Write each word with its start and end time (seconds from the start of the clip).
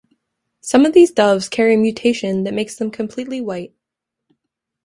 Some 0.61 0.87
of 0.87 0.93
these 0.93 1.11
doves 1.11 1.47
carry 1.47 1.75
a 1.75 1.77
mutation 1.77 2.43
that 2.45 2.55
makes 2.55 2.75
them 2.75 2.89
completely 2.89 3.39
white. 3.39 3.75